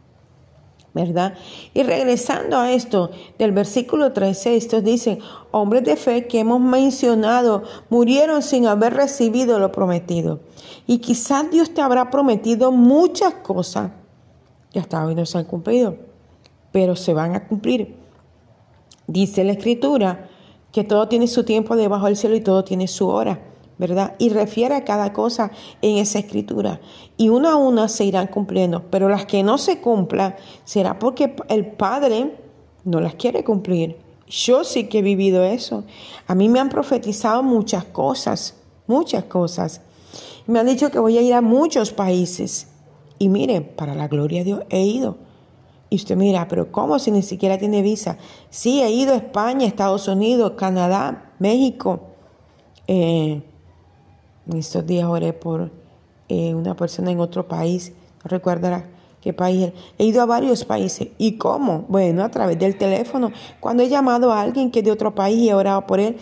¿Verdad? 0.92 1.34
Y 1.74 1.82
regresando 1.82 2.56
a 2.56 2.70
esto, 2.70 3.10
del 3.36 3.50
versículo 3.50 4.12
13, 4.12 4.56
estos 4.56 4.84
dicen, 4.84 5.18
hombres 5.50 5.82
de 5.82 5.96
fe 5.96 6.28
que 6.28 6.38
hemos 6.38 6.60
mencionado 6.60 7.64
murieron 7.90 8.42
sin 8.42 8.68
haber 8.68 8.94
recibido 8.94 9.58
lo 9.58 9.72
prometido. 9.72 10.38
Y 10.86 10.98
quizás 10.98 11.50
Dios 11.50 11.74
te 11.74 11.80
habrá 11.80 12.10
prometido 12.10 12.70
muchas 12.70 13.34
cosas 13.34 13.90
y 14.74 14.80
hasta 14.80 15.04
hoy 15.06 15.14
no 15.14 15.24
se 15.24 15.38
han 15.38 15.44
cumplido, 15.44 15.96
pero 16.72 16.96
se 16.96 17.14
van 17.14 17.34
a 17.34 17.46
cumplir. 17.46 17.94
Dice 19.06 19.44
la 19.44 19.52
escritura, 19.52 20.28
que 20.74 20.82
todo 20.82 21.06
tiene 21.06 21.28
su 21.28 21.44
tiempo 21.44 21.76
debajo 21.76 22.06
del 22.06 22.16
cielo 22.16 22.34
y 22.34 22.40
todo 22.40 22.64
tiene 22.64 22.88
su 22.88 23.06
hora, 23.06 23.38
¿verdad? 23.78 24.16
Y 24.18 24.30
refiere 24.30 24.74
a 24.74 24.84
cada 24.84 25.12
cosa 25.12 25.52
en 25.80 25.98
esa 25.98 26.18
escritura. 26.18 26.80
Y 27.16 27.28
una 27.28 27.52
a 27.52 27.56
una 27.56 27.88
se 27.88 28.04
irán 28.04 28.26
cumpliendo, 28.26 28.82
pero 28.90 29.08
las 29.08 29.24
que 29.24 29.44
no 29.44 29.56
se 29.56 29.80
cumplan 29.80 30.34
será 30.64 30.98
porque 30.98 31.36
el 31.48 31.64
Padre 31.64 32.36
no 32.82 33.00
las 33.00 33.14
quiere 33.14 33.44
cumplir. 33.44 33.96
Yo 34.26 34.64
sí 34.64 34.88
que 34.88 34.98
he 34.98 35.02
vivido 35.02 35.44
eso. 35.44 35.84
A 36.26 36.34
mí 36.34 36.48
me 36.48 36.58
han 36.58 36.70
profetizado 36.70 37.44
muchas 37.44 37.84
cosas, 37.84 38.56
muchas 38.88 39.22
cosas. 39.26 39.80
Me 40.48 40.58
han 40.58 40.66
dicho 40.66 40.90
que 40.90 40.98
voy 40.98 41.16
a 41.18 41.22
ir 41.22 41.34
a 41.34 41.40
muchos 41.40 41.92
países. 41.92 42.66
Y 43.20 43.28
miren, 43.28 43.62
para 43.76 43.94
la 43.94 44.08
gloria 44.08 44.40
de 44.40 44.44
Dios 44.44 44.60
he 44.70 44.80
ido. 44.80 45.18
Y 45.94 45.96
usted 45.96 46.16
mira, 46.16 46.48
pero 46.48 46.72
¿cómo 46.72 46.98
si 46.98 47.12
ni 47.12 47.22
siquiera 47.22 47.56
tiene 47.56 47.80
visa? 47.80 48.18
Sí, 48.50 48.82
he 48.82 48.90
ido 48.90 49.12
a 49.12 49.16
España, 49.16 49.64
Estados 49.64 50.08
Unidos, 50.08 50.54
Canadá, 50.56 51.30
México. 51.38 52.00
Eh, 52.88 53.40
en 54.50 54.56
estos 54.58 54.84
días 54.84 55.06
oré 55.06 55.32
por 55.32 55.70
eh, 56.28 56.52
una 56.52 56.74
persona 56.74 57.12
en 57.12 57.20
otro 57.20 57.46
país, 57.46 57.92
no 58.24 58.28
recuerdo 58.28 58.82
qué 59.20 59.32
país. 59.32 59.70
He 59.96 60.06
ido 60.06 60.20
a 60.20 60.26
varios 60.26 60.64
países. 60.64 61.10
¿Y 61.16 61.38
cómo? 61.38 61.84
Bueno, 61.86 62.24
a 62.24 62.28
través 62.28 62.58
del 62.58 62.76
teléfono. 62.76 63.30
Cuando 63.60 63.84
he 63.84 63.88
llamado 63.88 64.32
a 64.32 64.40
alguien 64.40 64.72
que 64.72 64.80
es 64.80 64.84
de 64.84 64.90
otro 64.90 65.14
país 65.14 65.38
y 65.38 65.50
he 65.50 65.54
orado 65.54 65.86
por 65.86 66.00
él, 66.00 66.16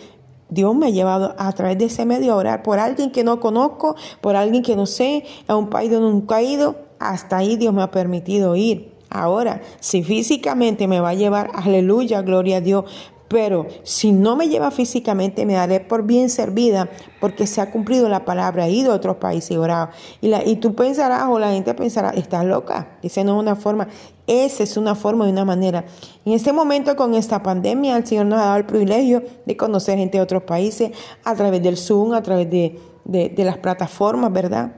Dios 0.49 0.75
me 0.75 0.85
ha 0.85 0.91
llevado 0.91 1.33
a 1.39 1.51
través 1.53 1.79
de 1.79 1.85
ese 1.85 2.05
medio 2.05 2.33
a 2.33 2.35
orar 2.35 2.61
por 2.61 2.77
alguien 2.77 3.09
que 3.09 3.23
no 3.23 3.39
conozco, 3.39 3.95
por 4.21 4.35
alguien 4.35 4.61
que 4.61 4.75
no 4.75 4.85
sé, 4.85 5.25
a 5.47 5.55
un 5.55 5.71
país 5.71 5.89
donde 5.89 6.11
nunca 6.11 6.41
he 6.41 6.43
ido. 6.43 6.75
Hasta 6.99 7.37
ahí 7.37 7.57
Dios 7.57 7.73
me 7.73 7.81
ha 7.81 7.89
permitido 7.89 8.55
ir. 8.55 8.92
Ahora, 9.13 9.61
si 9.79 10.03
físicamente 10.03 10.87
me 10.87 10.99
va 10.99 11.09
a 11.09 11.13
llevar, 11.13 11.51
aleluya, 11.53 12.23
gloria 12.23 12.57
a 12.57 12.61
Dios, 12.61 12.85
pero 13.27 13.67
si 13.83 14.11
no 14.11 14.35
me 14.35 14.47
lleva 14.47 14.69
físicamente, 14.69 15.45
me 15.45 15.53
daré 15.53 15.79
por 15.79 16.03
bien 16.03 16.29
servida 16.29 16.89
porque 17.19 17.47
se 17.47 17.61
ha 17.61 17.71
cumplido 17.71 18.09
la 18.09 18.25
palabra, 18.25 18.67
he 18.67 18.71
ido 18.71 18.91
a 18.91 18.95
otros 18.95 19.17
países 19.17 19.51
y 19.51 19.57
orado. 19.57 19.89
Y, 20.21 20.27
la, 20.27 20.43
y 20.45 20.57
tú 20.57 20.75
pensarás, 20.75 21.27
o 21.29 21.39
la 21.39 21.51
gente 21.51 21.73
pensará, 21.73 22.09
estás 22.11 22.45
loca. 22.45 22.97
Esa 23.01 23.23
no 23.23 23.35
es 23.35 23.39
una 23.39 23.55
forma, 23.55 23.87
esa 24.27 24.63
es 24.63 24.77
una 24.77 24.95
forma 24.95 25.27
y 25.27 25.31
una 25.31 25.45
manera. 25.45 25.85
En 26.25 26.33
este 26.33 26.53
momento, 26.53 26.95
con 26.95 27.15
esta 27.15 27.41
pandemia, 27.41 27.97
el 27.97 28.05
Señor 28.05 28.27
nos 28.27 28.39
ha 28.39 28.45
dado 28.45 28.57
el 28.57 28.65
privilegio 28.65 29.23
de 29.45 29.57
conocer 29.57 29.97
gente 29.97 30.17
de 30.17 30.23
otros 30.23 30.43
países 30.43 30.91
a 31.23 31.35
través 31.35 31.61
del 31.63 31.77
Zoom, 31.77 32.13
a 32.13 32.21
través 32.21 32.49
de, 32.49 32.79
de 33.05 33.43
las 33.43 33.57
plataformas, 33.57 34.31
¿verdad? 34.31 34.73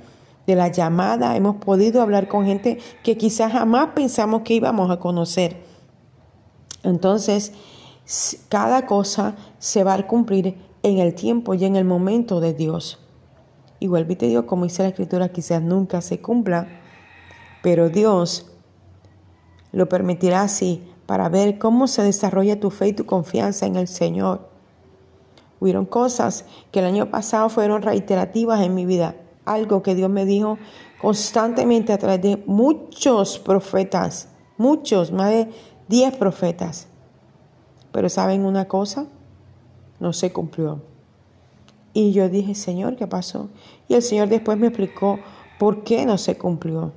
De 0.48 0.56
la 0.56 0.68
llamada, 0.68 1.36
hemos 1.36 1.58
podido 1.58 2.02
hablar 2.02 2.28
con 2.28 2.46
gente 2.46 2.78
que 3.04 3.18
quizás 3.18 3.52
jamás 3.52 3.90
pensamos 3.96 4.42
que 4.42 4.54
íbamos 4.54 4.92
a 4.92 5.00
conocer. 5.00 5.64
Entonces, 6.84 7.52
cada 8.50 8.86
cosa 8.86 9.36
se 9.58 9.84
va 9.84 9.96
a 9.96 10.08
cumplir 10.08 10.56
en 10.84 11.00
el 11.00 11.16
tiempo 11.16 11.56
y 11.56 11.66
en 11.66 11.76
el 11.76 11.86
momento 11.86 12.40
de 12.40 12.54
Dios. 12.54 13.00
Igual 13.80 14.06
te 14.08 14.28
digo, 14.28 14.46
como 14.46 14.66
dice 14.66 14.84
la 14.84 14.90
Escritura, 14.90 15.30
quizás 15.30 15.62
nunca 15.62 16.02
se 16.02 16.22
cumpla, 16.22 16.68
pero 17.64 17.90
Dios 17.90 18.52
lo 19.72 19.90
permitirá 19.90 20.44
así 20.44 20.84
para 21.08 21.28
ver 21.28 21.58
cómo 21.58 21.88
se 21.88 22.04
desarrolla 22.04 22.60
tu 22.60 22.70
fe 22.70 22.90
y 22.90 22.94
tu 22.94 23.06
confianza 23.06 23.66
en 23.66 23.76
el 23.76 23.88
Señor. 23.88 24.48
Hubieron 25.60 25.86
cosas 25.86 26.46
que 26.72 26.80
el 26.80 26.86
año 26.86 27.10
pasado 27.10 27.50
fueron 27.50 27.82
reiterativas 27.82 28.62
en 28.62 28.76
mi 28.76 28.86
vida 28.86 29.16
algo 29.46 29.82
que 29.82 29.96
Dios 29.96 30.10
me 30.10 30.26
dijo 30.26 30.58
constantemente 31.02 31.94
a 31.94 31.98
través 31.98 32.22
de 32.22 32.44
muchos 32.46 33.40
profetas, 33.40 34.30
muchos, 34.58 35.12
más 35.12 35.30
de 35.30 35.50
10 35.88 36.16
profetas. 36.18 36.88
Pero 37.92 38.10
¿saben 38.10 38.46
una 38.46 38.68
cosa? 38.68 39.08
No 40.00 40.14
se 40.14 40.34
cumplió. 40.34 40.82
Y 41.94 42.12
yo 42.12 42.28
dije, 42.28 42.56
Señor, 42.56 42.98
¿qué 42.98 43.08
pasó? 43.08 43.50
Y 43.88 43.94
el 43.94 44.02
Señor 44.02 44.28
después 44.28 44.58
me 44.58 44.68
explicó 44.68 45.20
por 45.58 45.84
qué 45.84 46.06
no 46.06 46.18
se 46.18 46.38
cumplió. 46.38 46.92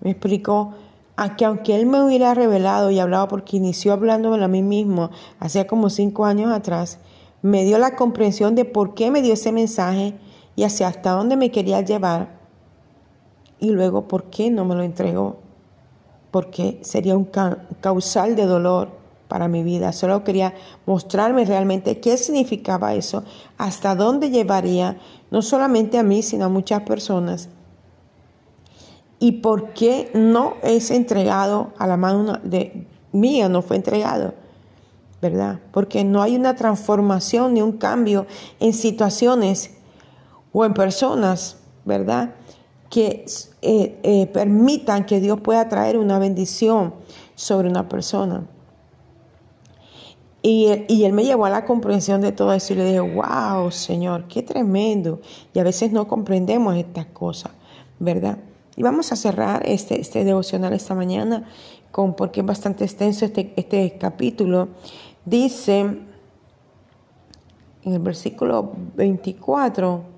Me 0.00 0.10
explicó 0.10 0.74
a 1.16 1.36
que 1.36 1.44
aunque 1.44 1.74
Él 1.74 1.86
me 1.86 2.02
hubiera 2.02 2.34
revelado 2.34 2.90
y 2.90 2.98
hablado, 2.98 3.28
porque 3.28 3.56
inició 3.56 3.92
hablándome 3.92 4.42
a 4.44 4.48
mí 4.48 4.62
mismo, 4.62 5.10
hacía 5.38 5.66
como 5.66 5.88
cinco 5.88 6.24
años 6.24 6.52
atrás, 6.52 6.98
me 7.40 7.64
dio 7.64 7.78
la 7.78 7.96
comprensión 7.96 8.54
de 8.54 8.64
por 8.64 8.94
qué 8.94 9.10
me 9.10 9.22
dio 9.22 9.34
ese 9.34 9.52
mensaje 9.52 10.14
y 10.56 10.64
hacia 10.64 10.88
hasta 10.88 11.12
dónde 11.12 11.36
me 11.36 11.50
quería 11.50 11.80
llevar 11.80 12.40
y 13.58 13.70
luego 13.70 14.08
por 14.08 14.24
qué 14.24 14.50
no 14.50 14.64
me 14.64 14.74
lo 14.74 14.82
entregó, 14.82 15.36
porque 16.30 16.80
sería 16.82 17.16
un 17.16 17.28
causal 17.80 18.34
de 18.34 18.46
dolor 18.46 18.90
para 19.28 19.48
mi 19.48 19.62
vida. 19.62 19.92
Solo 19.92 20.24
quería 20.24 20.52
mostrarme 20.84 21.44
realmente 21.44 22.00
qué 22.00 22.16
significaba 22.16 22.94
eso, 22.94 23.24
hasta 23.56 23.94
dónde 23.94 24.30
llevaría, 24.30 24.98
no 25.30 25.42
solamente 25.42 25.96
a 25.98 26.02
mí, 26.02 26.22
sino 26.22 26.46
a 26.46 26.48
muchas 26.48 26.82
personas. 26.82 27.48
Y 29.20 29.32
por 29.40 29.72
qué 29.72 30.10
no 30.12 30.54
es 30.62 30.90
entregado 30.90 31.72
a 31.78 31.86
la 31.86 31.96
mano 31.96 32.40
de 32.42 32.88
mía, 33.12 33.48
no 33.48 33.62
fue 33.62 33.76
entregado. 33.76 34.34
¿Verdad? 35.22 35.60
Porque 35.70 36.02
no 36.02 36.20
hay 36.20 36.34
una 36.34 36.56
transformación 36.56 37.54
ni 37.54 37.62
un 37.62 37.78
cambio 37.78 38.26
en 38.58 38.72
situaciones 38.72 39.70
o 40.52 40.64
en 40.64 40.74
personas, 40.74 41.56
¿verdad? 41.84 42.34
Que 42.90 43.24
eh, 43.62 43.98
eh, 44.02 44.26
permitan 44.26 45.06
que 45.06 45.20
Dios 45.20 45.40
pueda 45.40 45.68
traer 45.68 45.98
una 45.98 46.18
bendición 46.18 46.94
sobre 47.34 47.68
una 47.68 47.88
persona. 47.88 48.46
Y, 50.42 50.84
y, 50.88 51.04
él 51.04 51.12
me 51.12 51.24
llevó 51.24 51.46
a 51.46 51.50
la 51.50 51.64
comprensión 51.64 52.20
de 52.20 52.32
todo 52.32 52.52
eso 52.52 52.72
y 52.72 52.76
le 52.76 52.84
dije, 52.84 53.00
wow, 53.00 53.70
Señor, 53.70 54.26
qué 54.26 54.42
tremendo. 54.42 55.20
Y 55.54 55.60
a 55.60 55.62
veces 55.62 55.92
no 55.92 56.08
comprendemos 56.08 56.76
estas 56.76 57.06
cosas, 57.06 57.52
¿verdad? 58.00 58.38
Y 58.74 58.82
vamos 58.82 59.12
a 59.12 59.16
cerrar 59.16 59.62
este, 59.66 60.00
este 60.00 60.24
devocional 60.24 60.72
esta 60.72 60.96
mañana 60.96 61.46
con, 61.92 62.14
porque 62.14 62.40
es 62.40 62.46
bastante 62.46 62.84
extenso 62.84 63.24
este, 63.24 63.52
este 63.56 63.96
capítulo. 63.98 64.70
Dice 65.24 65.80
en 67.84 67.92
el 67.92 67.98
versículo 67.98 68.72
24, 68.96 70.11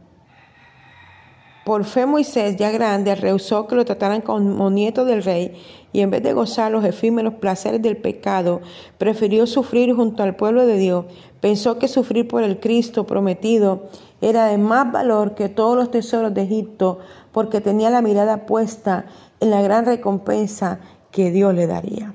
por 1.64 1.85
fe 1.85 2.07
Moisés, 2.07 2.57
ya 2.57 2.70
grande, 2.70 3.14
rehusó 3.14 3.66
que 3.66 3.74
lo 3.74 3.85
trataran 3.85 4.20
como 4.20 4.70
nieto 4.70 5.05
del 5.05 5.22
rey 5.22 5.55
y 5.92 6.00
en 6.00 6.11
vez 6.11 6.22
de 6.22 6.33
gozar 6.33 6.72
los 6.72 6.85
efímeros 6.85 7.35
placeres 7.35 7.81
del 7.81 7.96
pecado, 7.96 8.61
prefirió 8.98 9.46
sufrir 9.46 9.94
junto 9.94 10.22
al 10.22 10.37
pueblo 10.37 10.66
de 10.66 10.77
Dios. 10.77 11.07
Pensó 11.40 11.79
que 11.79 11.88
sufrir 11.88 12.29
por 12.29 12.42
el 12.42 12.61
Cristo 12.61 13.07
prometido 13.07 13.85
era 14.20 14.46
de 14.46 14.59
más 14.59 14.90
valor 14.90 15.35
que 15.35 15.48
todos 15.48 15.77
los 15.77 15.90
tesoros 15.90 16.35
de 16.35 16.42
Egipto 16.42 16.98
porque 17.33 17.61
tenía 17.61 17.90
la 17.90 18.03
mirada 18.03 18.46
puesta 18.46 19.07
en 19.40 19.50
la 19.50 19.62
gran 19.62 19.87
recompensa 19.87 20.81
que 21.11 21.31
Dios 21.31 21.55
le 21.55 21.66
daría. 21.66 22.12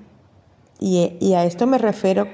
Y, 0.80 1.34
a 1.34 1.44
esto 1.44 1.68
me 1.68 1.78
refiero 1.78 2.28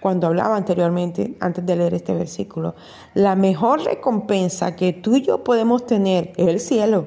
cuando 0.00 0.26
hablaba 0.26 0.56
anteriormente, 0.56 1.36
antes 1.40 1.64
de 1.66 1.76
leer 1.76 1.94
este 1.94 2.14
versículo. 2.14 2.74
La 3.14 3.34
mejor 3.34 3.82
recompensa 3.82 4.76
que 4.76 4.92
tú 4.92 5.16
y 5.16 5.22
yo 5.22 5.44
podemos 5.44 5.86
tener 5.86 6.32
es 6.36 6.48
el 6.48 6.60
cielo. 6.60 7.06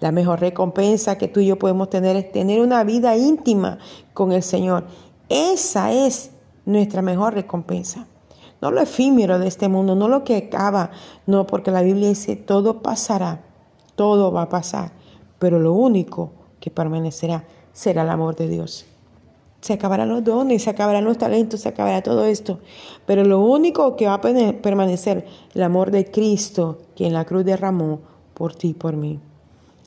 La 0.00 0.12
mejor 0.12 0.40
recompensa 0.40 1.18
que 1.18 1.28
tú 1.28 1.40
y 1.40 1.46
yo 1.46 1.58
podemos 1.58 1.90
tener 1.90 2.16
es 2.16 2.30
tener 2.30 2.60
una 2.60 2.84
vida 2.84 3.16
íntima 3.16 3.78
con 4.14 4.32
el 4.32 4.42
Señor. 4.42 4.84
Esa 5.28 5.92
es 5.92 6.30
nuestra 6.64 7.02
mejor 7.02 7.34
recompensa. 7.34 8.06
No 8.60 8.70
lo 8.70 8.80
efímero 8.80 9.38
de 9.38 9.46
este 9.46 9.68
mundo, 9.68 9.94
no 9.94 10.08
lo 10.08 10.24
que 10.24 10.36
acaba, 10.36 10.90
no, 11.26 11.46
porque 11.46 11.70
la 11.70 11.82
Biblia 11.82 12.08
dice, 12.08 12.34
todo 12.34 12.82
pasará, 12.82 13.44
todo 13.94 14.32
va 14.32 14.42
a 14.42 14.48
pasar, 14.48 14.92
pero 15.38 15.60
lo 15.60 15.72
único 15.72 16.32
que 16.58 16.70
permanecerá 16.70 17.44
será 17.72 18.02
el 18.02 18.10
amor 18.10 18.34
de 18.34 18.48
Dios. 18.48 18.86
Se 19.60 19.72
acabarán 19.72 20.08
los 20.08 20.22
dones, 20.22 20.62
se 20.62 20.70
acabarán 20.70 21.04
los 21.04 21.18
talentos, 21.18 21.60
se 21.60 21.68
acabará 21.68 22.02
todo 22.02 22.24
esto. 22.24 22.60
Pero 23.06 23.24
lo 23.24 23.40
único 23.40 23.96
que 23.96 24.06
va 24.06 24.14
a 24.14 24.20
permanecer, 24.20 25.26
el 25.54 25.62
amor 25.62 25.90
de 25.90 26.10
Cristo, 26.10 26.78
que 26.94 27.06
en 27.06 27.12
la 27.12 27.24
cruz 27.24 27.44
derramó 27.44 28.00
por 28.34 28.54
ti 28.54 28.68
y 28.68 28.74
por 28.74 28.96
mí. 28.96 29.18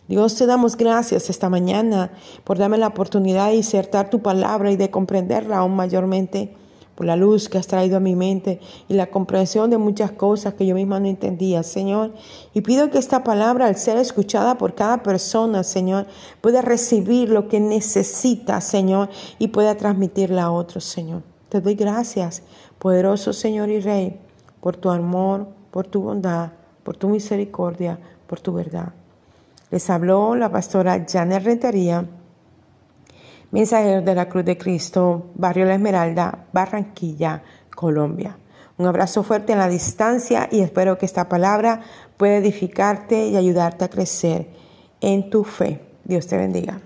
Dios, 0.07 0.35
te 0.35 0.45
damos 0.45 0.75
gracias 0.75 1.29
esta 1.29 1.49
mañana 1.49 2.11
por 2.43 2.57
darme 2.57 2.77
la 2.77 2.87
oportunidad 2.87 3.47
de 3.47 3.55
insertar 3.55 4.09
tu 4.09 4.21
palabra 4.21 4.69
y 4.69 4.75
de 4.75 4.91
comprenderla 4.91 5.59
aún 5.59 5.73
mayormente 5.73 6.53
por 6.95 7.05
la 7.05 7.15
luz 7.15 7.49
que 7.49 7.57
has 7.57 7.67
traído 7.67 7.97
a 7.97 7.99
mi 7.99 8.15
mente 8.15 8.59
y 8.87 8.93
la 8.93 9.07
comprensión 9.07 9.69
de 9.69 9.77
muchas 9.77 10.11
cosas 10.11 10.53
que 10.53 10.65
yo 10.65 10.75
misma 10.75 10.99
no 10.99 11.07
entendía, 11.07 11.63
Señor. 11.63 12.11
Y 12.53 12.61
pido 12.61 12.89
que 12.89 12.97
esta 12.97 13.23
palabra, 13.23 13.67
al 13.67 13.77
ser 13.77 13.97
escuchada 13.97 14.57
por 14.57 14.75
cada 14.75 15.01
persona, 15.01 15.63
Señor, 15.63 16.05
pueda 16.41 16.61
recibir 16.61 17.29
lo 17.29 17.47
que 17.47 17.59
necesita, 17.59 18.61
Señor, 18.61 19.09
y 19.39 19.47
pueda 19.47 19.75
transmitirla 19.75 20.43
a 20.43 20.51
otros, 20.51 20.83
Señor. 20.83 21.23
Te 21.49 21.61
doy 21.61 21.75
gracias, 21.75 22.43
poderoso 22.79 23.33
Señor 23.33 23.69
y 23.69 23.79
Rey, 23.79 24.19
por 24.61 24.77
tu 24.77 24.89
amor, 24.89 25.47
por 25.71 25.87
tu 25.87 26.01
bondad, 26.01 26.51
por 26.83 26.97
tu 26.97 27.09
misericordia, 27.09 27.99
por 28.27 28.39
tu 28.39 28.53
verdad. 28.53 28.93
Les 29.69 29.89
habló 29.89 30.35
la 30.35 30.51
pastora 30.51 31.05
Janet 31.09 31.43
Rentería 31.43 32.05
Mensajero 33.51 34.01
de 34.01 34.15
la 34.15 34.29
Cruz 34.29 34.45
de 34.45 34.57
Cristo, 34.57 35.31
Barrio 35.35 35.65
La 35.65 35.75
Esmeralda, 35.75 36.45
Barranquilla, 36.53 37.43
Colombia. 37.75 38.37
Un 38.77 38.87
abrazo 38.87 39.23
fuerte 39.23 39.51
en 39.51 39.59
la 39.59 39.67
distancia 39.67 40.47
y 40.51 40.61
espero 40.61 40.97
que 40.97 41.05
esta 41.05 41.27
palabra 41.27 41.81
pueda 42.17 42.37
edificarte 42.37 43.27
y 43.27 43.35
ayudarte 43.35 43.85
a 43.85 43.89
crecer 43.89 44.47
en 45.01 45.29
tu 45.29 45.43
fe. 45.43 45.81
Dios 46.05 46.27
te 46.27 46.37
bendiga. 46.37 46.81